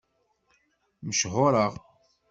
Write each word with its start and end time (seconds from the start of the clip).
Mechuṛeɣ. 1.05 1.73